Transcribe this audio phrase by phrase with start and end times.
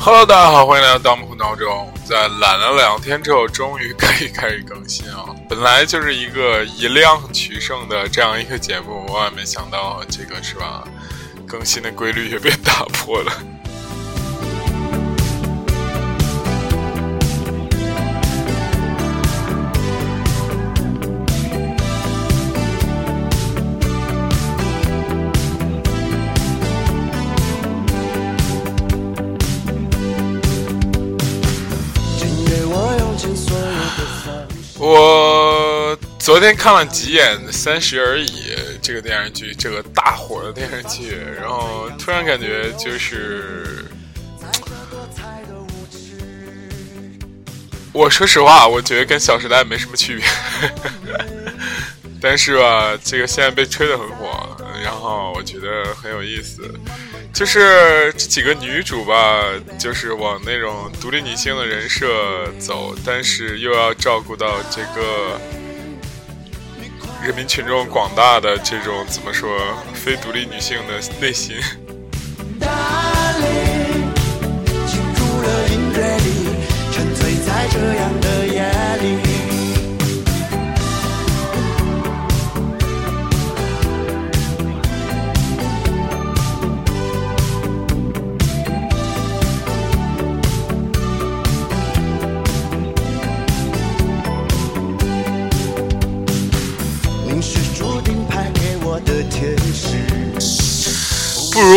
[0.00, 1.92] Hello，大家好，欢迎来到盗墓闹钟。
[2.04, 5.26] 在懒了两天之后，终于可以开始更新啊！
[5.48, 10.82] 本来就是一个以量取胜的这样一个节目，万万没想到，这个是吧？
[11.46, 13.32] 更新的规律也被打破了。
[36.28, 38.26] 昨天看了几眼《三十而已》
[38.82, 43.86] 这个电视剧，这个大火的电视剧，然后突然感觉就是，
[47.94, 50.26] 我说实话，我觉得跟《小时代》没什么区别，
[52.20, 54.54] 但是吧，这个现在被吹得很火，
[54.84, 56.70] 然后我觉得很有意思。
[57.32, 59.44] 就是这几个女主吧，
[59.78, 65.40] 就是往那种独立女性的人设走，但是又要照顾到这个
[67.22, 69.50] 人民群众广大的这种怎么说
[69.94, 71.56] 非独立女性的内心。
[77.70, 78.62] 这样的夜
[79.02, 79.27] 里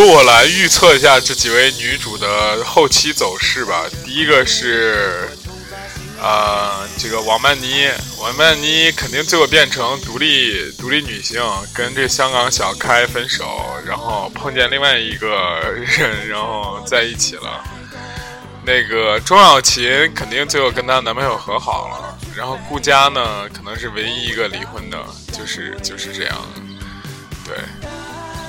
[0.04, 3.84] 我来预测一下这几位女主的后期走势吧。
[4.04, 5.28] 第一个是，
[6.20, 11.42] 呃，这个王曼妮，王曼妮肯定最后变成独立独立女性，
[11.74, 13.44] 跟这香港小开分手，
[13.86, 17.62] 然后碰见另外一个人，然后在一起了。
[18.64, 24.98] 那个钟小琴肯定最后跟她男朋友和好了，然后顾佳呢，可能是唯一一个离婚的，
[25.32, 26.48] 就是就是这样，
[27.44, 27.56] 对，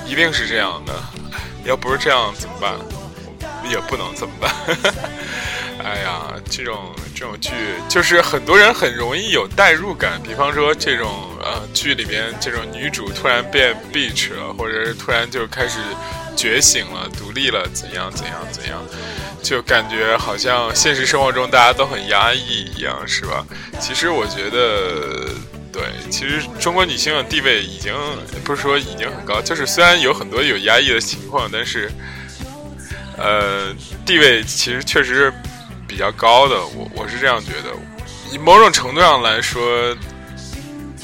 [0.06, 0.92] 一定是这样的。
[1.64, 2.74] 要不是这样怎么办？
[3.68, 4.52] 也不能怎么办？
[5.82, 7.50] 哎呀，这种这种剧
[7.88, 10.20] 就是很多人很容易有代入感。
[10.22, 11.10] 比方说这种
[11.42, 15.78] 呃剧里边这种女主突然变 bitch 了，或者是突然就开始
[16.36, 18.82] 觉醒了、独立了，怎样怎样怎样，
[19.42, 23.44] 就感觉好像现实生活中大家都很压抑一样，是吧？
[23.80, 25.28] 其实我觉得。
[25.74, 27.92] 对，其实中国女性的地位已经
[28.44, 31.90] 不是说已经很高，就是虽然有很多有压抑的情况，但是，
[33.18, 33.74] 呃，
[34.06, 35.34] 地位其实确实是
[35.88, 36.64] 比较高的。
[36.64, 39.96] 我我是这样觉得，某种程度上来说，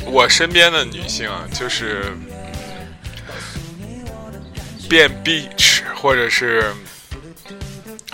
[0.05, 2.05] 我身边的女性啊，就是
[4.89, 6.73] 变 bitch 或者是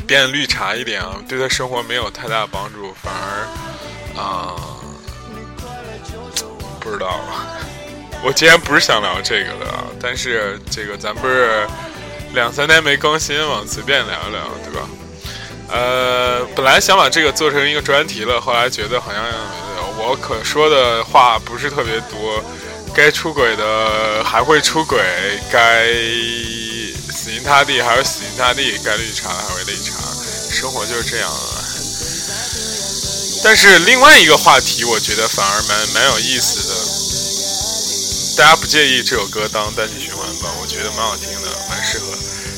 [0.07, 4.73] 变绿茶一点啊，对她生活没有太大帮助，反而啊。
[6.87, 7.19] 不知道，
[8.23, 9.67] 我今天不是想聊这个的，
[10.01, 11.67] 但是这个咱不是
[12.33, 14.89] 两三天没更新嘛，随便聊聊，对吧？
[15.69, 19.21] 呃，本来想把这个做成一个专题了，后来觉得好像
[19.99, 22.41] 我可说的话不是特别多，
[22.95, 25.01] 该出轨的还会出轨，
[25.51, 25.87] 该
[27.11, 29.99] 死心塌地还是死心塌地，该绿茶还会绿茶，
[30.53, 31.56] 生活就是这样啊。
[33.47, 36.75] 但是另外一个话题，我觉得反而蛮蛮有意思的。
[38.37, 40.51] 大家不介意这首歌当单曲循环吧？
[40.61, 42.07] 我觉得蛮好听的，蛮适合。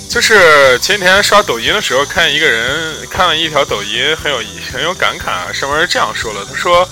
[0.09, 5.53] 就是前几天刷抖音的时候，看一个人看了一条抖音，很有很有感慨啊。
[5.53, 6.89] 上面是这样说的：他说，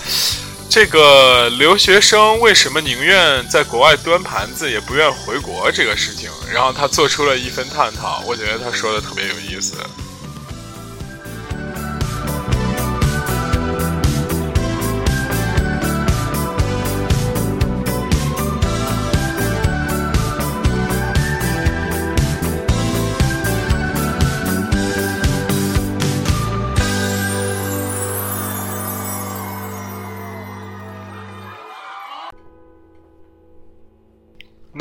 [0.69, 8.23] 这个留学生为什么宁愿在国外端盘子，也不愿回国这个事情，然后他做出了一份探讨。
[8.27, 9.73] 我觉得他说的特别有意思。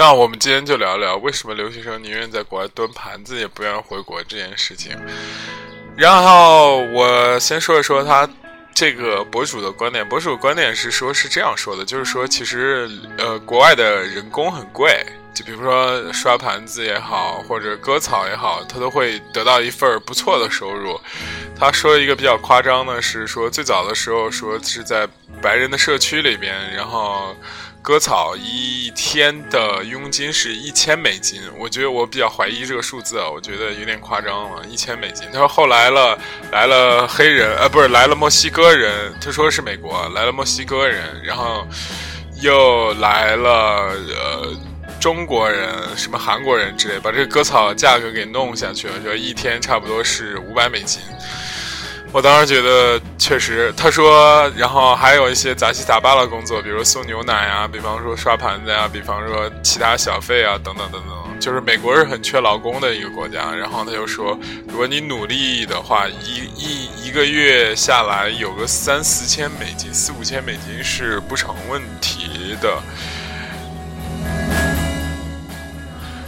[0.07, 4.95] 那我们今天就聊聊为什么留学生宁愿在国外蹲盘子也不愿回国这件事情。
[5.97, 8.29] 然后我先说一说他
[8.71, 10.07] 这个博主的观点。
[10.07, 12.87] 博主观点是说，是这样说的，就是说，其实
[13.17, 15.03] 呃，国外的人工很贵，
[15.33, 21.01] 就比如说刷盘子也好，或者割草也好，他都会得到一份不错的收入。
[21.59, 25.07] 他说一个比较夸张的是说，最早的时候说是在
[25.41, 27.35] 白人的社区里边，然后。
[27.85, 31.39] 割草一天的佣金是一千美金。
[31.55, 35.27] 我觉得我比较怀疑这个数字，我觉得有点夸张了，一千美金。
[35.31, 36.17] 他说后来了
[36.51, 41.63] 来了黑人，呃，不是来了墨西哥人，他说是美国来了墨西哥人，然后
[42.41, 44.51] 又来了呃
[44.99, 51.03] 中国人，什么韩国人之类，把这个割草价格给弄下去了，就一天差不多是五百美金。
[52.15, 61.39] 我当时觉得确实，他说，然后还有一些杂七杂八的工作，比如送牛奶啊，比方说刷盘子呀，比方说其他小费啊，等等等等。
[61.41, 63.51] 就是美国是很缺劳工的一个国家。
[63.53, 72.81] 然后他就说，如果你努力的话，一一一个月下来有个三四千美金，四五千美金是不成问题的。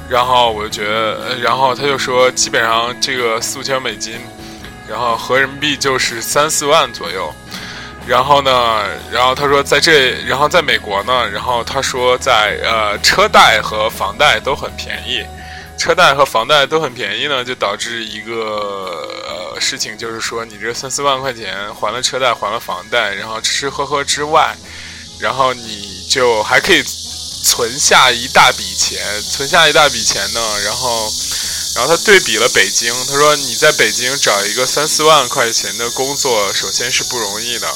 [0.10, 4.20] 然后我就觉得，然后他就说，基本上这个四五千美金。
[4.90, 7.34] 然后合人民币就是三四万左右，
[8.08, 15.26] 然后呢，然后他说在这，然后在美国呢，然后他说在呃车贷和房贷都很便宜，
[15.78, 24.56] 车贷和房贷都很便宜呢，就导致一个呃事情，就是说你这三四万块钱还了车贷还了房贷，然后吃吃喝喝之外，
[25.20, 26.82] 然后你就还可以
[27.44, 31.12] 存下一大笔钱，存下一大笔钱呢，然后。
[31.78, 37.72] 然后他对比了北京，他说：“你在北京找一个三四万块钱的工作，首先是不容易的。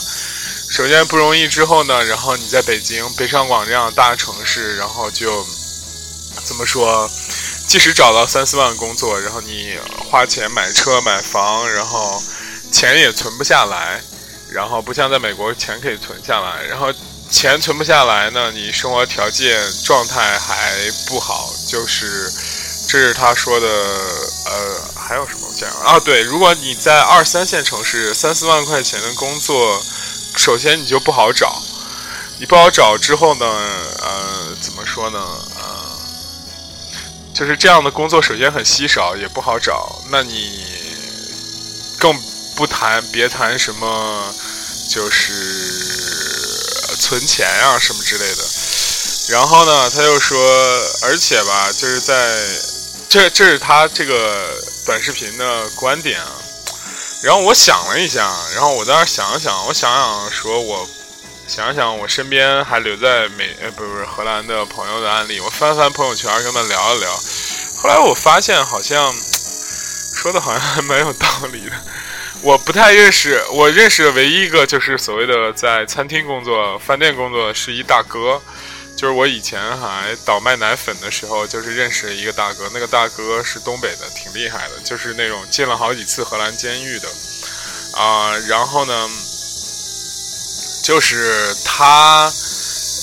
[0.71, 5.45] 首先不容易之后呢，然后你在北京、北上广这样的大城市，然后就
[6.43, 7.07] 怎么说？
[7.67, 9.77] 即使找到三四万工作，然后你
[10.09, 12.19] 花钱买车买房，然后
[12.71, 14.01] 钱也存不下来。
[14.49, 16.63] 然后不像在美国，钱可以存下来。
[16.63, 16.91] 然后
[17.29, 22.33] 钱存不下来呢，你生活条件状态还不好，就是。”
[22.91, 25.97] 这是他说的，呃，还有什么讲啊？
[25.97, 29.81] 对，如果你在二三线城市，三四万块钱的工作，
[30.35, 31.63] 首先你就不好找，
[32.37, 33.45] 你不好找之后呢，
[34.01, 35.25] 呃，怎么说呢？
[35.55, 35.63] 呃，
[37.33, 40.01] 就是这样的工作，首先很稀少，也不好找。
[40.09, 40.61] 那你
[41.97, 42.13] 更
[42.57, 44.35] 不谈，别谈什么，
[44.89, 45.33] 就是
[46.99, 48.43] 存钱啊什么之类的。
[49.29, 50.37] 然后呢，他又说，
[51.03, 52.37] 而且吧，就是在。
[53.11, 56.31] 这这是他这个短视频的观点啊，
[57.21, 60.87] 然后我想了一下，然后我在那想了想，我想想说，我
[61.45, 67.11] 想想我身边还留在美呃不是不是荷兰的朋友的案例，我翻翻朋友圈跟他聊一聊，
[67.75, 69.13] 后来我发现好像
[70.15, 71.71] 说的好像还蛮有道理的，
[72.41, 78.41] 我不太认识，我认识的唯一一个就是所谓的在餐厅工作、饭店工作是一大哥。
[78.95, 87.09] 就是我以前还倒卖奶粉的时候，就是认识一个大哥，那个大哥是东北的，挺厉害的，就是那种进了好几次荷兰监狱的，
[87.93, 89.09] 啊，然后呢，
[90.83, 92.31] 就是他，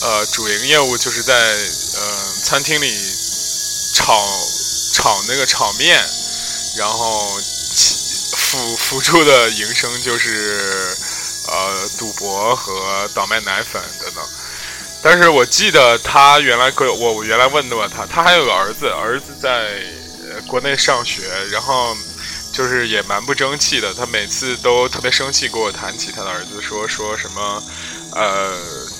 [0.02, 2.96] 呃，主营业务就是在呃餐厅里
[3.94, 4.24] 炒
[4.94, 6.00] 炒那个炒面，
[6.76, 7.40] 然后
[8.36, 10.96] 辅辅助的营生就是
[11.48, 14.07] 呃赌博和倒卖奶粉的。
[15.02, 19.80] 但是我记得他原来跟我我原来问过他，他还有个儿子，儿子在
[20.46, 21.22] 国内上学，
[21.52, 21.96] 然后
[22.52, 23.94] 就是也蛮不争气的。
[23.94, 27.62] 他每次都特别生气，跟我谈起他的儿子，说说什么，
[28.16, 28.52] 呃，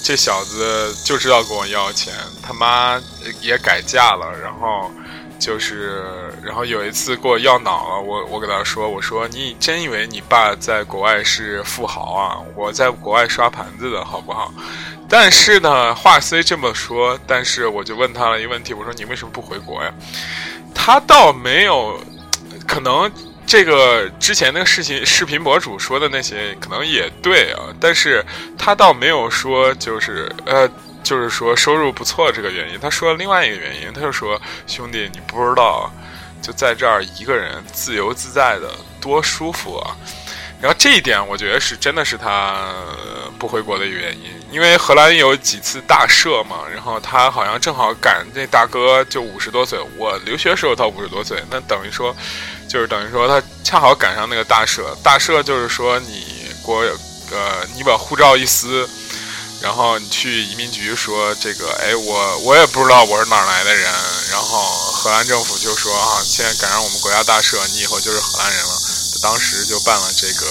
[0.05, 3.00] 这小子就知道跟我要钱，他妈
[3.41, 4.91] 也改嫁了，然后
[5.39, 12.38] 就是，然后有一次给我要脑了，我我给他说，我说你真以为你爸在国外是富豪啊？
[12.55, 14.55] 我在国外刷盘子的好不好？
[15.09, 19.91] 但是呢，话虽这么说，但是我就问他了一个问题，我说你为什么不回国呀？
[20.75, 21.99] 他倒没有，
[22.67, 23.11] 可能
[23.47, 28.25] 这个之前那个视频视频博主说的那些可能也对啊，但是
[28.59, 30.69] 他倒没有说就是呃，
[31.03, 32.79] 就是说收入不错这个原因。
[32.79, 35.91] 他说另外一个原因，他就说兄弟你不知道，
[36.43, 39.97] 就在这儿一个人自由自在的多舒服啊。
[40.61, 42.75] 然后这一点，我觉得是真的是他
[43.38, 52.12] 不回国的一个原因，因为荷兰有几次大赦嘛，然后他好像正好赶那大哥就五十多岁，我留学时候他五十多岁，那等于说，
[52.69, 54.83] 就是等于说他恰好赶上那个大赦。
[55.00, 56.81] 大赦就是说你国
[57.31, 58.88] 呃，你把护照一撕，
[59.62, 63.85] 然后你去移民局说这个，哎，我我也不知道我是哪儿来的人，
[64.33, 68.77] 然后荷兰政府就说啊，现在赶上我们国家大赦，你以后就是荷兰人了。
[69.21, 70.47] 当时就办了这个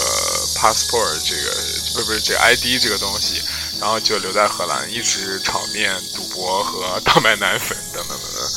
[0.56, 1.56] passport，这个
[1.96, 3.42] 不不是这 ID 这个东西，
[3.80, 8.52] 然后就留在荷兰，一直炒面、赌博和倒卖奶粉等等等等。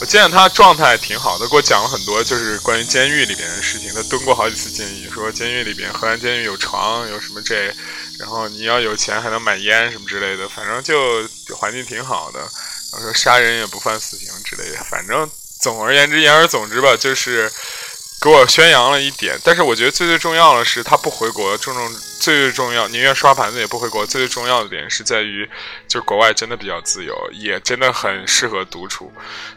[0.00, 3.92] 我见他状态挺好的，给我讲了很多就是关于监狱里边的事情。
[3.94, 7.72] 他蹲过好几次监狱，说监狱里边荷兰监狱有床，有什么这
[8.18, 12.40] 然后你要有钱还能买烟什么之类的，反正就环境挺好的。
[12.40, 15.30] 然后说杀人也不犯死刑之类的，反正
[15.60, 17.50] 总而言之，言而总之吧，就是。
[18.24, 24.06] 给我宣扬了一点，但是我觉得最最重要的是他不回国，重重最最重要，宁愿刷盘子也不回国。
[24.06, 25.46] 最最重要的点是在于，
[25.86, 29.12] 就是国外真的比较自由，也真的很适合独处，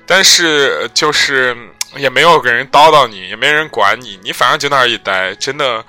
[0.06, 1.56] 但是就是
[1.96, 5.82] 也没有个人叨叨你，也没人管你，你反正就那儿一待，真的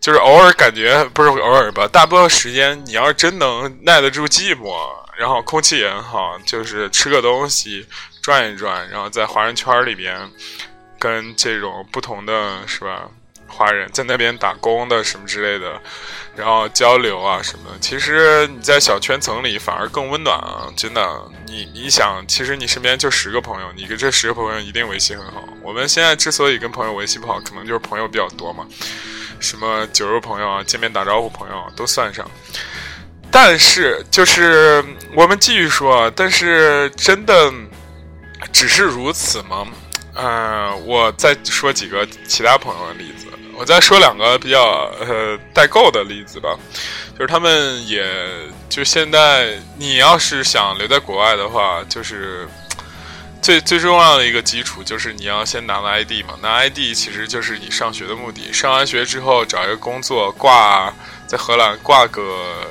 [0.00, 7.84] 就是偶尔感觉不是偶尔吧，大部分时间你要是真能耐得住寂寞，然后空气也很好，就是吃个东西，
[8.22, 10.30] 转一转，然后在华人圈里边。
[11.04, 13.06] 跟这种不同的是吧，
[13.46, 15.78] 华人在那边打工的什么之类的，
[16.34, 20.66] 然后交流啊什么的，其实你在小圈层里反而更温暖啊！
[20.74, 25.44] 真的，你你想，其实你身边就十个朋友，你跟这十个朋友一定维系很好。
[25.62, 28.66] 我们现在之所以跟朋友维系不好，可能就是朋友比较多嘛，
[29.40, 32.26] 什么酒肉朋友啊，见面打招呼朋友都算上。
[33.30, 34.82] 但是就是
[35.14, 37.52] 我们继续说，但是真的
[38.50, 39.66] 只是如此吗？
[40.14, 43.26] 嗯，我再说几个其他朋友的例子。
[43.56, 46.58] 我再说两个比较呃代购的例子吧，
[47.12, 48.04] 就是他们也
[48.68, 52.48] 就现在，你要是想留在国外的话，就是
[53.40, 56.34] 最最重要的一个基础就是你要先拿到 ID 嘛。
[56.42, 58.52] 拿 ID 其实就是你上学的目的。
[58.52, 60.92] 上完学之后找一个工作，挂
[61.26, 62.66] 在荷兰挂个。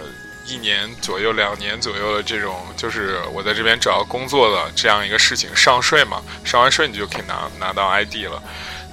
[0.45, 8.41] 一年左右、两年左右的这种，就是我在这边找工作的这样一个事情，上税嘛，上完税你就可以拿拿到 ID 了，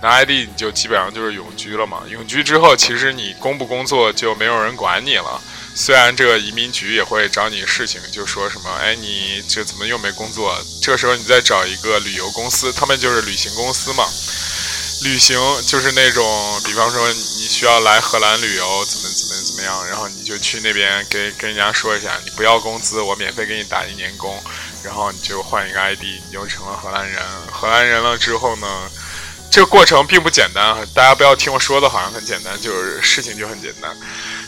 [0.01, 2.03] 拿 ID 你就基本上就是永居了嘛。
[2.09, 5.41] 永居之后，其实你工不工作就没有人管你了。
[5.75, 10.57] 虽然这个移民局也会找你事情，就说什么，哎，你这怎么又没工作？
[10.83, 14.05] 这时候你再找一个旅游公司，他们就是旅行公司嘛。
[15.03, 19.30] 旅行就是那种，比方说你需要来荷兰旅游，怎么怎么
[19.61, 24.43] 么样，然后你就去那边跟跟人家说一下，你不要工资，我免费给你打一年工，
[24.83, 27.23] 然后你就换一个 ID，你就成了荷兰人。
[27.53, 28.67] 荷兰人了之后呢，
[29.51, 33.95] 这个过程并不简单，大家不要听我说的好像很简单，就是事情就很简单。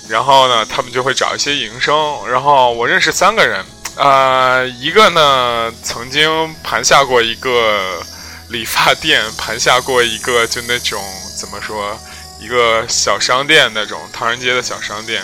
[0.08, 1.94] 然后呢，他们就会找一些营生，
[2.28, 3.64] 然后我认识三个人，
[3.96, 8.02] 呃，一个呢曾经盘下过一个。
[8.48, 11.02] 理发店盘下过一个，就那种
[11.40, 11.98] 怎么说，
[12.38, 15.22] 一个小商店那种唐人街的小商店，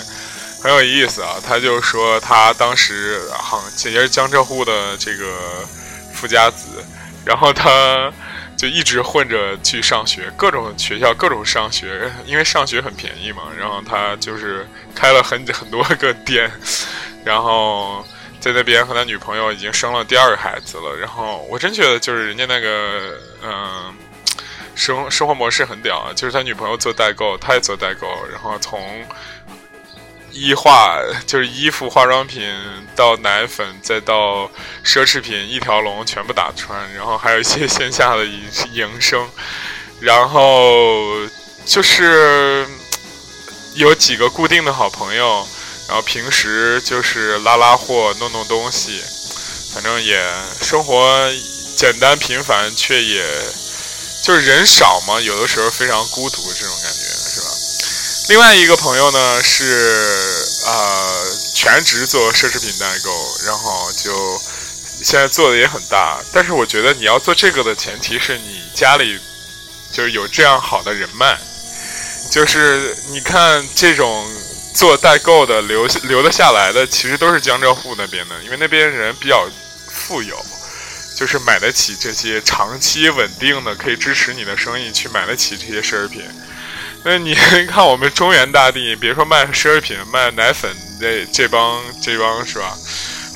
[0.63, 1.37] 很有意思啊。
[1.45, 5.67] 他就说他当时好像也是江浙沪的这个
[6.15, 6.85] 富家子，
[7.25, 8.13] 然后他
[8.57, 13.43] 就一直混着去上学，各种学校各种上学，因为上学很便宜嘛。
[13.59, 16.51] 然后他就是开了很很多个店，
[17.25, 18.05] 然后。
[18.41, 23.93] 在那边和他女朋友已经生了第二个孩子了，然后我真觉得就是人家那个嗯，
[24.79, 29.05] 生生活模式很屌啊，就是他女朋友做代购，他也做代购，然后从
[30.31, 32.49] 衣化就是衣服、化妆品
[32.95, 34.49] 到奶粉，再到
[34.85, 38.41] 奢侈品，一条龙全部打穿，然后还有一些线下的营
[38.73, 39.29] 营生，
[40.01, 41.03] 然后
[41.67, 42.65] 就是
[43.75, 45.45] 有几个固定的好朋友。
[45.89, 49.01] 然后平时就是拉拉货、弄弄东西，
[49.73, 50.23] 反正也
[50.61, 51.19] 生活
[51.75, 53.25] 简单平凡，却也
[54.23, 56.99] 就是人少嘛，有的时候非常孤独这种感觉，
[57.31, 57.47] 是吧？
[58.29, 64.41] 另外一个朋友呢是呃全职做奢侈品代购，然后就
[65.03, 69.19] 现在做的也很大，但是我觉得你要做这个的前提是你家里
[69.93, 71.39] 就是有这样好的人脉，
[72.31, 74.27] 就是你看这种。
[74.75, 79.45] 做代购的留留得下来的，其实都是江浙沪那边的，因为那边人比较
[79.89, 80.37] 富有，
[81.17, 86.23] 就是买得起这些长期稳定的可以支持你的生意，去买得起这些奢侈品。
[87.05, 92.77] 那你看我们中原大地，别说卖奢侈品，卖奶粉这这帮这帮是吧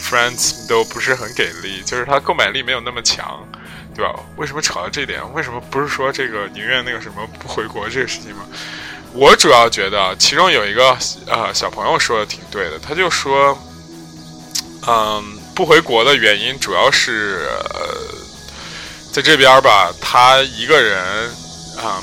[0.01, 3.47] ？Friends 都不是很给力，就是他购买力没有那么强，
[3.95, 4.13] 对吧？
[4.37, 5.21] 为什么扯到这点？
[5.33, 8.45] 为什么不是说这个宁愿那个什么不回国这个事情吗？
[9.15, 13.57] 我主要觉得，其中有一个呃小朋友说的挺对的，他就说，
[14.89, 17.97] 嗯，不回国的原因主要是，呃，
[19.13, 21.31] 在这边吧，他一个人，
[21.77, 22.03] 嗯，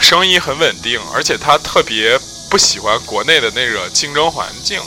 [0.00, 2.18] 生意很稳定，而且他特别
[2.50, 4.80] 不喜欢国内的那个竞争环境，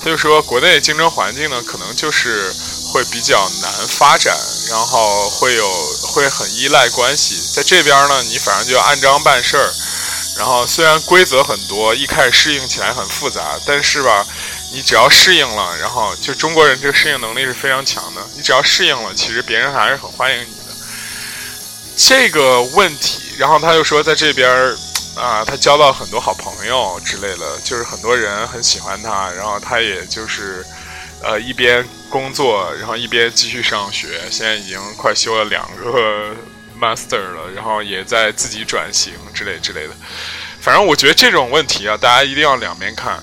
[0.00, 2.52] 他就说，国内竞争环境呢，可能就是
[2.92, 4.36] 会比较难发展，
[4.68, 5.66] 然后会有
[6.02, 9.72] 会很依赖关系，在这边呢，你反正就按章办事儿。
[10.36, 14.26] 然后虽然规则很多，一开始适应起来很复杂，但是吧，
[14.72, 18.20] 你只要适应了，然后就中国人这个适应能力是非常强的。
[18.36, 20.74] 你只要适应了，其实别人还是很欢迎你的。
[21.96, 24.48] 这个问题，然后他又说，在这边
[25.16, 30.64] 啊，他交到很多好朋友之类的，就是很多人很喜欢他，然后他也就是，
[31.22, 36.34] 呃，一边工作，然后一边继续上学，现在已经快修了两个
[36.80, 39.94] master 了，然后也在自己转型之类之类的。
[40.60, 43.22] 反正我觉得这种问题啊，大家一定要两面看。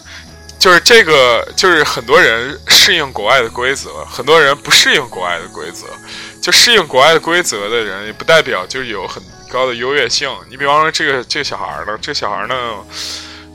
[0.60, 5.88] 就是这个，就是很多人适应国外的规则，很多人不适应国外的规则。
[6.42, 10.34] 就适应国外的规则的人，也不代表就有很高的优越性。
[10.50, 12.78] 你比方说这个这个小孩呢，这个小孩呢，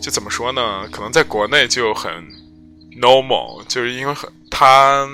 [0.03, 0.87] 就怎么说呢？
[0.93, 2.13] 可能在国内就很
[3.01, 5.09] normal，就是因为很他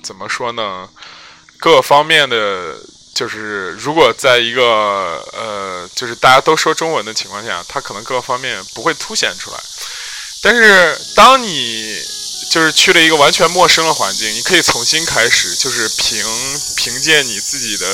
[0.00, 0.88] 怎么说呢？
[1.58, 2.76] 各方面的，
[3.14, 9.56] 就是如果在一个呃，就是大家都说中文的情况下，他可能各方面不会凸显出来。
[10.44, 12.04] 但是，当你
[12.50, 16.20] 就是去了一个完全陌生的环境，你可以重新开始，就是凭
[16.74, 17.86] 凭借你自己的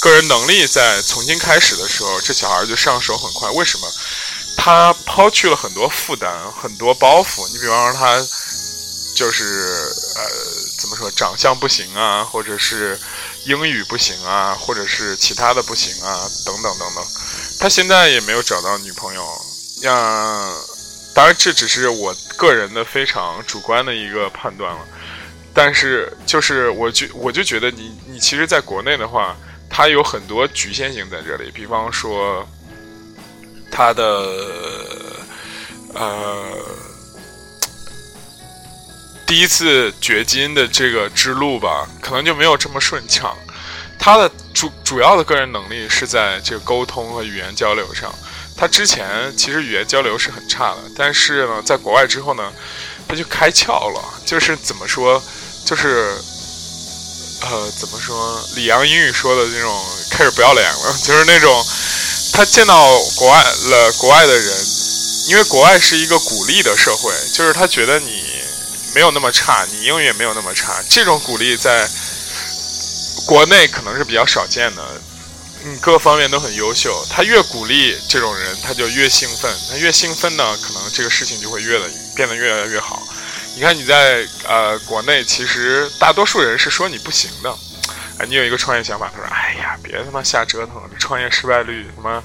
[0.00, 3.50] 个人能力在重新开始的时候，这小孩就上手很快。
[3.50, 3.92] 为什么？
[4.56, 7.46] 他抛去了很多负担，很多包袱。
[7.48, 8.24] 你比方说，他
[9.16, 9.44] 就是
[10.14, 10.22] 呃，
[10.78, 12.96] 怎么说，长相不行啊，或者是
[13.44, 17.04] 英语不行啊，或者是其他的不行啊，等等等等。
[17.58, 19.26] 他现在也没有找到女朋友，
[19.80, 20.75] 让。
[21.16, 24.80] 当然，这只是我个人的非常主观的一个判断了。
[25.54, 29.34] 但是，就是我就我就觉得，你你其实，在国内的话，
[29.70, 31.50] 它有很多局限性在这里。
[31.50, 32.46] 比方说，
[33.70, 34.02] 他的
[35.94, 36.52] 呃
[39.26, 43.34] 第一次掘金的这个之路吧，可能就没有这么顺畅。
[43.98, 48.14] 他的主主要的个人能力是在这个沟通和语言交流上。
[48.56, 52.52] 他之前其实语言交流是很差的，但是呢，在国外之后呢，
[53.06, 54.02] 他就开窍了。
[54.24, 55.22] 就是怎么说，
[55.64, 56.16] 就是
[57.42, 58.42] 呃，怎么说？
[58.54, 61.64] 李阳英语说的那种开始不要脸了， 就是那种
[62.32, 64.66] 他见到国外了国外的人，
[65.28, 68.24] 因为国外是一个鼓励的社会，就是他觉得你
[68.94, 70.82] 没有那么差，你英语也没有那么差。
[70.88, 71.86] 这种鼓励在
[73.26, 74.82] 国内可能是比较少见的。
[75.68, 77.04] 嗯，各方面都很优秀。
[77.10, 79.52] 他越鼓励这种人，他就越兴奋。
[79.68, 83.02] 他越兴奋呢，可能这个事情就会越的变得越来越好。
[83.56, 87.52] 你看你在呃国内，其实大多数人是说你不行的。
[88.18, 92.22] 哎，你有一个创业想法，他说：“哎呀，别他妈瞎折腾了，这创业失败率他妈。”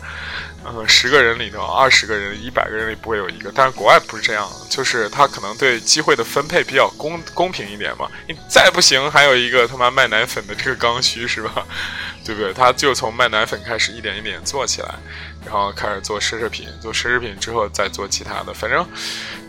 [0.64, 3.52] 嗯，十个人里头，二十个人，一百个人里不会有一个。
[3.54, 8.08] 但是国外不是这样，就是他可能对机会的分配比较公公平一点嘛。
[8.28, 11.66] 你再不行，还有一个他妈卖奶粉的这个刚需是吧？
[12.24, 12.54] 对不对？
[12.54, 14.94] 他就从卖奶粉开始，一点一点做起来，
[15.44, 18.54] 然后开始做奢侈品，做奢侈品之后再做其他的。
[18.54, 18.88] 反正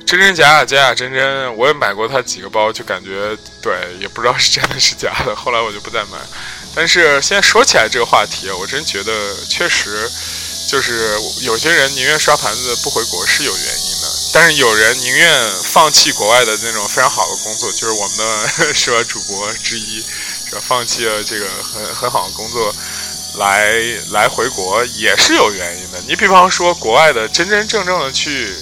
[0.06, 5.36] 真真假假，假假真真，我也买过他几个包，就感觉对，也不知道是真的是假的。
[5.36, 6.18] 后来我就不再买。
[6.74, 10.08] 但是现在说起来这个话题，我真觉得确实。
[10.66, 20.02] 就是有些人宁愿刷盘子不回国是有原因的，但是有人宁愿放弃国外的那种非常好的工作，就是我们的 是吧主播之一，
[20.48, 22.74] 是吧放弃了这个很很好的工作，
[23.34, 23.74] 来
[24.10, 26.00] 来回国也是有原因的。
[26.08, 28.56] 你比方说国外的真真正正的去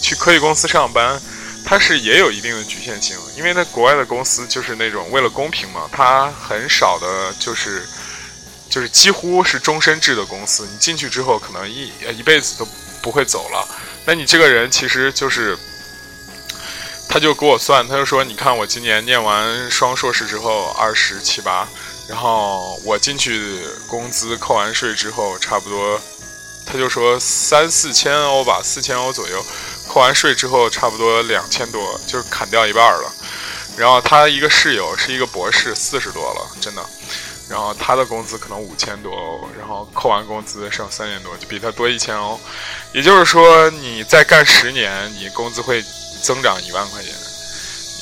[0.00, 1.20] 去科技公司上班，
[1.64, 7.88] 它是也有一定的局限性，因为在国外的公司就是那种为了公平嘛，它很少的就是。
[8.70, 12.66] 就是几乎是终身制的公司，你进去之后可能一一辈子都
[13.02, 13.68] 不会走了。
[14.06, 15.58] 那你这个人其实就是，
[17.08, 21.68] 他就给我算，他就说，你看我今年念完双硕士之后二十七八，
[22.08, 26.00] 然后我进去工资扣完税之后差不多，
[26.64, 29.44] 他就说三四千欧吧，四千欧左右，
[29.88, 33.12] 扣完税之后差不多两千多，就砍掉一半了。
[33.76, 36.84] 然后他一个室友是一个博士，四十多了，真的。
[37.50, 42.38] 然后他的工资可能五千多欧，然后扣完工资剩三千多，就比他多一千欧。
[42.92, 45.84] 也就是说，你再干十年，你工资会
[46.22, 47.12] 增长一万块钱，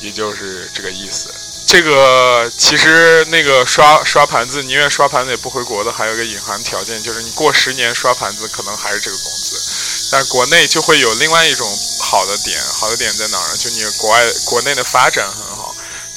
[0.03, 1.33] 也就是这个意思。
[1.65, 10.09] 这个其实那个刷刷盘子，宁愿刷盘子也不回国的，还有一个隐含条件，就是你过十年刷盘子可能还是这个工资。
[10.11, 11.67] 但国内就会有另外一种
[11.99, 13.57] 好的点，好的点在哪儿呢？
[13.57, 15.58] 就你国外国内的发展很。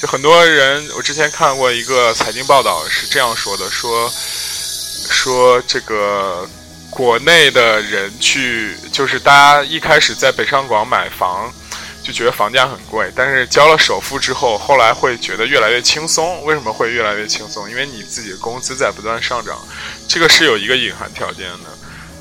[0.05, 4.11] 很多人，我之前看过一个财经报道，是这样说的：说
[5.09, 6.47] 说这个
[6.89, 11.51] 国内的人去，就是大家一开始在北上广买房，
[12.03, 16.43] 就觉得房价很贵，但是交了首付之后，后来会觉得越来越轻松。
[16.43, 17.69] 为什么会越来越轻松？
[17.69, 19.57] 因为你自己的工资在不断上涨，
[20.07, 21.69] 这个是有一个隐含条件的，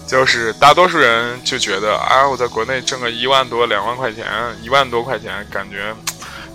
[0.06, 4.24] 就是大多数人就觉得，啊，我在国内挣个一万多、两万块钱，
[4.62, 5.94] 一万多块钱，感觉。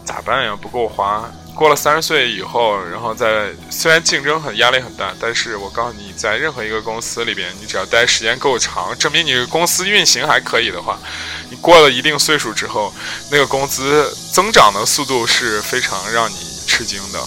[0.08, 0.58] 咋办呀？
[0.60, 10.98] 不够花，过了三十岁以后，然后在虽然竞争很压力很大，但是我告诉你，在任何一个公司里边，你只要待时间够长，证明你公司运行还可以的话，
[11.50, 12.94] 你过了一定岁数之后，
[13.30, 17.20] 那个工资增长的速度是非常让你吃惊的。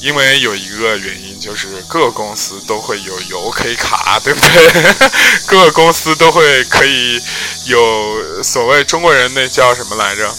[0.00, 4.94] 因为有一个原因，就是各个公司都会有油可以卡，对不对？
[5.48, 7.20] 各个公司都会可以
[7.66, 10.32] 有所谓中国人那叫什么来着？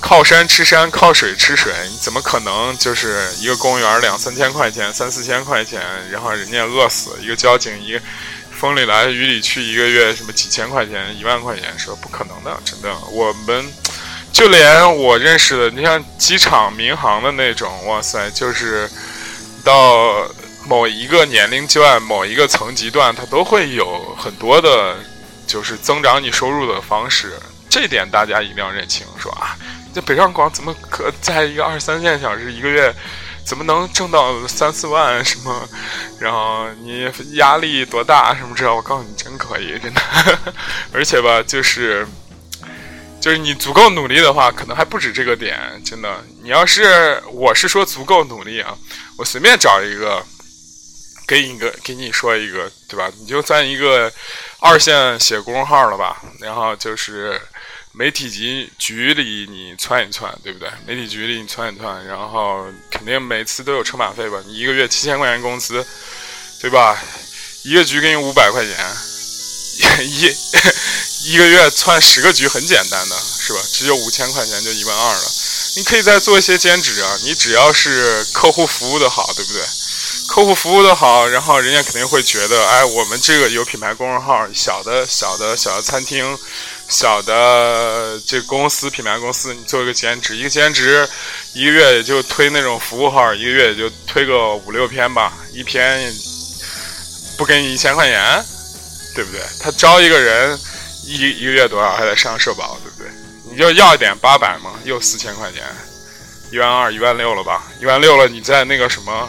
[0.00, 5.80] 靠山吃山，靠水吃水，你怎么可能就是一个公务员两三千块钱、三四千块钱，
[6.10, 8.00] 然后人家饿死一个交警，一个
[8.52, 12.94] 风里来雨里去，一个月什么几千块钱、一万块钱，说不可能的，真的。
[13.10, 13.64] 我们
[14.32, 18.90] 就连我认识的，你像机场、民航的那种，哇塞，就是
[19.64, 20.28] 到
[20.66, 24.96] 某一个年龄段、某一个层级段，它都会有很多的，
[25.46, 27.38] 就是增长你收入的方式。
[27.70, 29.56] 这点大家一定要认清，说啊。
[29.94, 32.92] 这北上广怎么可在一个二三线小时一个月，
[33.46, 35.68] 怎么能挣到三四万什么？
[36.18, 40.00] 然后你压力多大什么之类，我告诉你，真可以，真的。
[40.92, 42.04] 而且吧，就是
[43.20, 46.24] 就是你足够努力的话，可能还不止这个点，真的。
[46.42, 48.76] 你要是我是说足够努力啊，
[49.16, 50.20] 我随便找一个，
[51.24, 53.08] 给你一个，给你说一个，对吧？
[53.20, 54.12] 你就算一个
[54.58, 57.40] 二线写公众号了吧，然后就是。
[57.96, 60.68] 媒体局局里你窜一窜，对不对？
[60.84, 64.42] 媒体局里你窜一窜，然后肯定每次都有车马费吧？
[64.46, 65.86] 你一个月七千块钱工资，
[66.60, 67.00] 对吧？
[67.62, 68.74] 一个局给你五百块钱，
[70.04, 70.36] 一
[71.22, 73.60] 一个月窜十个局很简单的，是吧？
[73.72, 75.32] 只有五千块钱就一万二了。
[75.76, 79.62] 你可以再做一些兼职啊，你只要是客户服务的好，对不对？
[80.26, 86.36] 客户服务的好，然后人家肯定会觉得，哎，我们这个有品牌公众号，小的小的小的餐厅。
[86.88, 91.08] 小的这公司品牌公司，你做一个兼职，一个兼职，
[91.52, 96.12] 一个月也就推那种服务号，一个月也就推个五六篇吧，一篇
[97.36, 98.44] 不给你一千块钱，
[99.14, 99.40] 对不对？
[99.60, 100.58] 他招一个人，
[101.04, 103.10] 一一个月多少还得上社保，对不对？
[103.50, 105.62] 你就要一点八百嘛，又四千块钱，
[106.52, 107.64] 一万二、一万六了吧？
[107.80, 109.28] 一万六了，你再那个什么，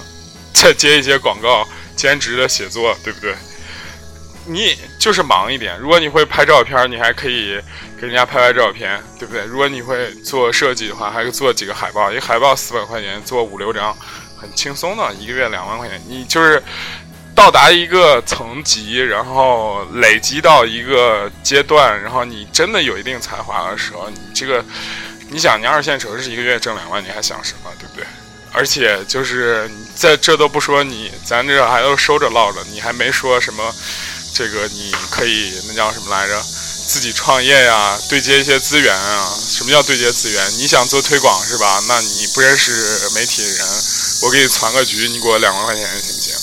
[0.54, 3.36] 再接一些广告兼职的写作，对不对？
[4.48, 5.78] 你就是忙一点。
[5.80, 7.60] 如果你会拍照片，你还可以
[8.00, 9.44] 给人家拍拍照片，对不对？
[9.46, 12.12] 如果你会做设计的话，还可以做几个海报。
[12.12, 13.96] 一个海报四百块钱，做五六张，
[14.40, 15.14] 很轻松的。
[15.16, 16.62] 一个月两万块钱，你就是
[17.34, 24.64] 到达一个层级，然后累积到一个阶段，然后你真的有一定才华的时候，你这个，
[25.30, 28.06] 你想，你二线城市一个月挣两万，你还想什么，对不对？
[28.54, 33.74] 而且就是在这都不说你，咱这还都收着落着，你还没说什么。
[34.36, 36.44] 这个你可以那叫什么来着？
[36.86, 39.34] 自己创业呀，对接一些资源啊。
[39.50, 40.58] 什么叫对接资源？
[40.58, 41.82] 你想做推广是吧？
[41.88, 43.66] 那你不认识媒体人，
[44.24, 46.36] 我给你传个局，你给我两万块钱行不行？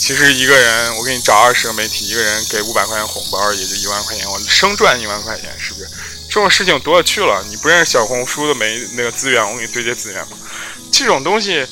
[0.00, 5.88] 其实一个人，我给你找二十个媒体，一个人给五百块钱红包，也就一万块钱，我生赚一万块钱，是不是？
[6.28, 7.44] 这种事情多了去了。
[7.50, 10.36] 你不认识小红书的媒那个资源，我给你对接资源嘛。
[10.90, 11.64] 这种东西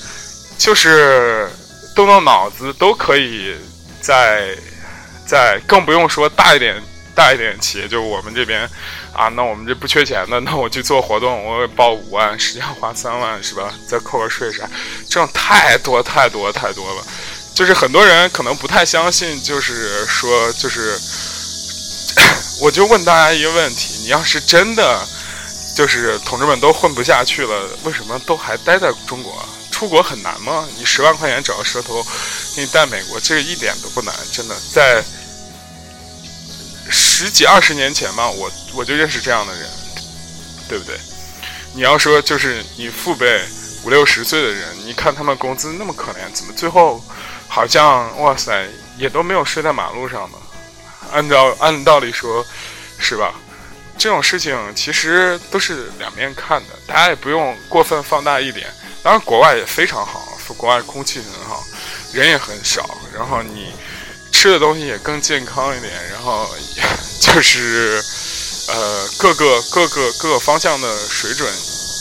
[0.59, 1.51] 就是
[1.97, 3.57] 动动脑子都可以
[4.03, 4.55] 在。
[5.33, 6.77] 在更不用说大一点、
[7.15, 8.69] 大一点企业，就我们这边，
[9.15, 13.73] 啊，那我们这不缺钱的， 那我去做活动，我报五万，实际上花三万，是吧？
[13.89, 14.69] 再扣个税啥，
[15.09, 17.03] 这种太多太多太多了。
[17.55, 21.01] 就是很多人可能不太相信，就是说，就是，
[22.61, 25.01] 我就问大家一个问题：你要是真的，
[25.75, 29.43] 就是同志们都混不下去了，为什么都还待在中国？
[29.71, 30.69] 出国很难吗？
[30.79, 32.07] 你十万块钱找个蛇头
[32.55, 34.55] 给你带美国，这个一点都不难，真的。
[34.71, 35.03] 在
[37.23, 39.71] 十几二十年前嘛，我我就认识这样的人，
[40.69, 40.99] 对不对？
[41.73, 43.41] 你要说就是你父辈
[43.85, 47.01] 五六十岁的人，你看他们工资那么可怜，怎么最后
[47.47, 48.67] 好像哇塞
[48.99, 50.39] 也都没有睡在马路上呢？
[51.13, 52.45] 按照按道理说，
[52.99, 53.33] 是吧？
[53.97, 58.67] 这种事情其实都是两面看的，大家也不用过分放大一点。
[59.01, 61.63] 当然，国外也非常好，国外空气很好，
[62.13, 63.73] 人也很少，然后你
[64.43, 66.51] 吃的东西也更健康一点，然后
[67.23, 68.03] 就是
[68.67, 71.49] 呃各个各个各个方向的水准，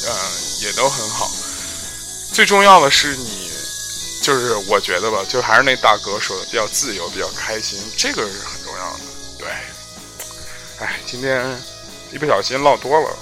[0.07, 0.15] 呃
[0.61, 1.29] 也都很好。
[2.33, 3.51] 最重要的是你，
[4.23, 8.99] 就是我觉得吧，就还是那大哥说的，比较自由，比较开心，这个是很重要的。
[9.37, 9.47] 对，
[10.79, 11.45] 哎，今天
[12.11, 13.17] 一不小心唠多了。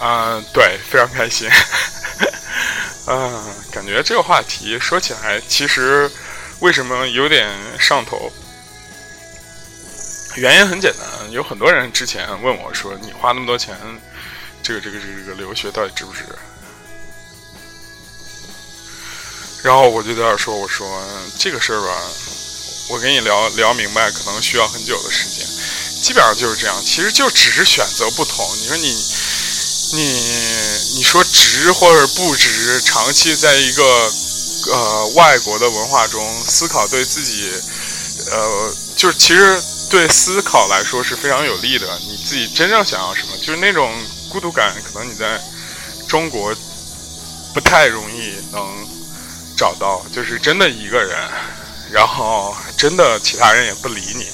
[0.00, 1.50] 嗯，对，非常开心。
[3.06, 6.10] 嗯， 感觉这个话题说起来，其实
[6.60, 7.46] 为什么有点
[7.78, 8.32] 上头？
[10.36, 13.76] 原因很简单，有很多人之前问我说：“你花那么多钱
[14.62, 16.24] 这个这个这个留学到底值不值？
[19.62, 20.88] 然后我就在那说：“我说
[21.38, 21.94] 这个事儿吧，
[22.88, 25.46] 我跟你聊聊明白，可能需要很久的时间。
[26.02, 28.56] 基本上就是这样，其实就只是选择不同。
[28.56, 28.88] 你说你
[29.92, 30.45] 你
[31.06, 34.12] 说值或者不值，长期在一个
[34.72, 37.52] 呃外国的文化中思考，对自己
[38.30, 41.86] 呃就是其实对思考来说是非常有利的。
[42.00, 43.92] 你自己真正想要什么，就是那种
[44.28, 45.40] 孤独感，可能你在
[46.08, 46.54] 中国
[47.54, 48.64] 不太容易能。”
[49.56, 51.16] 找到就是真的一个人，
[51.90, 54.26] 然后真的其他人也不理你，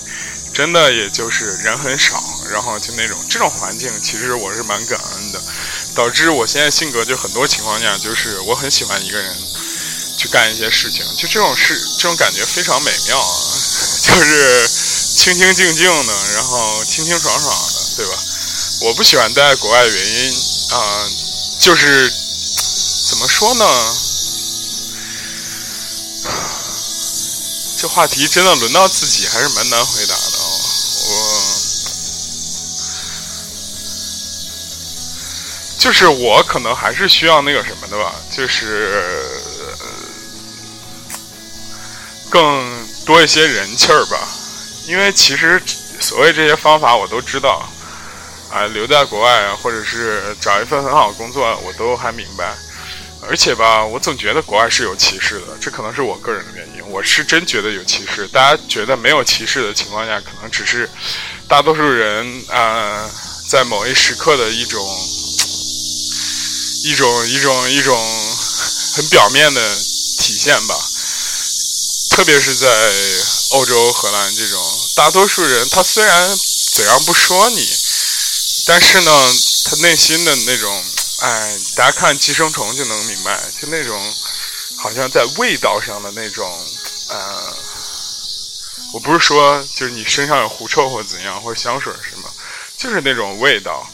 [0.52, 5.40] 真的也就是人很少，然后就那种这种环境，其实我是蛮感恩的，
[5.94, 9.36] 导致我现在性格就很多情况下就是我很喜欢一个人
[10.16, 13.34] 去干一些事情，就这种事这种感觉非常美妙啊，
[14.02, 14.68] 就是
[15.16, 18.18] 清清静静的，然后清清爽爽的，对吧？
[18.82, 20.34] 我不喜欢待在国外的原因
[20.70, 21.10] 啊，
[21.60, 22.12] 就是
[23.06, 23.64] 怎么说呢？
[27.76, 30.31] 这话题真的轮到自己还是蛮难回答的
[35.82, 39.02] 就是我可能还是需要那个什么的吧，就是
[42.30, 44.16] 更多一些人气儿吧。
[44.86, 45.60] 因为其实
[45.98, 47.68] 所谓这些方法我都知道，
[48.52, 52.54] 啊，留在国外啊，或者是找一份很好的工作，我都还明白。
[53.28, 56.88] 而且吧，我总觉得国外是有歧视的，这可能是我个人的原因。
[56.90, 58.28] 我是真觉得有歧视。
[58.28, 60.88] 大家觉得没有歧视的情况下，可能只是
[61.48, 63.04] 大多数人啊，
[63.48, 64.80] 在某一时刻的一种
[66.84, 67.96] 一种一种一种
[68.94, 69.76] 很表面的
[70.18, 70.90] 体现吧。
[72.10, 72.68] 特别是在
[73.50, 74.62] 欧洲、荷兰这种，
[74.94, 76.38] 大多数人他虽然
[76.72, 77.66] 嘴上不说你，
[78.66, 80.84] 但是呢，他内心的那种。
[81.22, 84.14] 哎，大家看《寄生虫》就能明白，就那种
[84.74, 86.66] 好像在味道上的那种，
[87.06, 87.56] 呃，
[88.92, 92.28] 我不是说就是你身上有狐臭或怎样，或者香水什么，
[92.76, 93.88] 就是那种味道。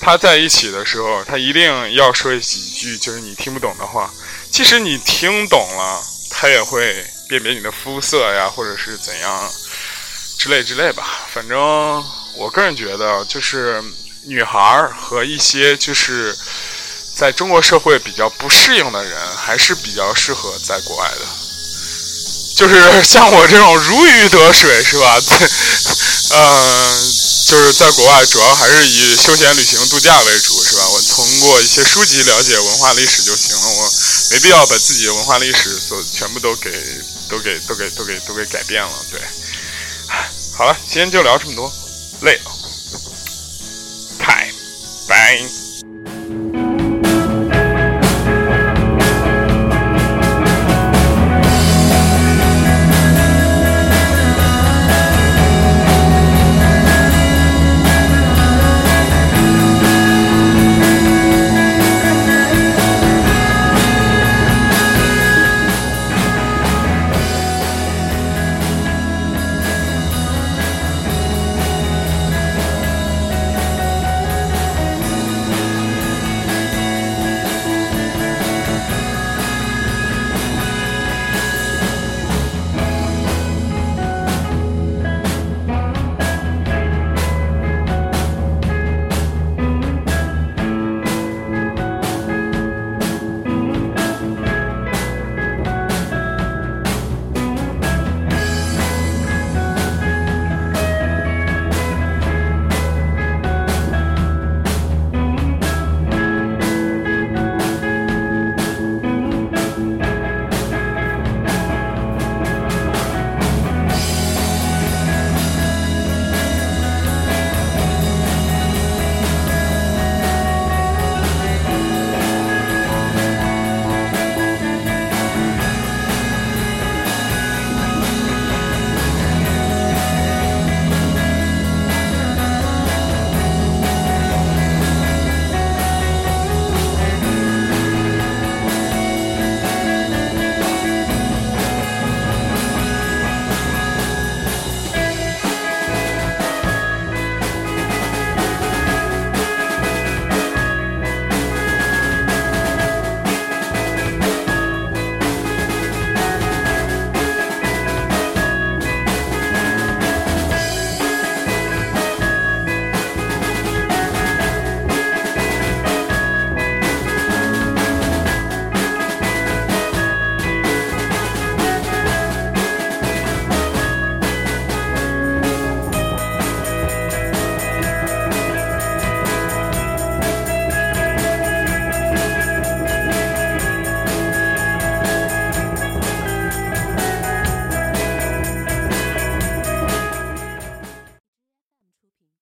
[0.00, 4.10] 他在一起的时候，他一定要说几句就是你听不懂的话，
[4.50, 9.50] 即使你听懂了，他也会辨别你的肤色呀，或者是怎样
[10.38, 11.26] 之类之类吧。
[11.32, 11.58] 反正
[12.34, 13.82] 我个人觉得，就是
[14.26, 16.36] 女孩和一些就是。
[17.18, 21.26] 在中国社会比较不适应的人，还是比较适合在国外的。
[22.54, 25.18] 就是像我这种如鱼得水，是吧？
[26.30, 26.94] 嗯，
[27.48, 30.86] 就是在国外主要还是以休闲旅行度假为主，是吧？
[30.86, 33.92] 我通过一些书籍了解文化历史就行了，我
[34.30, 36.70] 没必要把自己的文化历史所全部都给
[37.26, 38.92] 都给都给都给都给改变了。
[39.10, 39.18] 对，
[40.54, 41.72] 好了，今天就聊这么多，
[42.20, 42.52] 累了，
[44.18, 44.52] 太
[45.06, 45.42] 拜。